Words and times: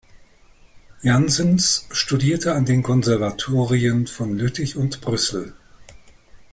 Janssens 1.03 1.85
studierte 1.91 2.55
an 2.55 2.65
den 2.65 2.81
Konservatorien 2.81 4.07
von 4.07 4.35
Lüttich 4.35 4.75
und 4.75 4.99
Brüssel. 4.99 5.53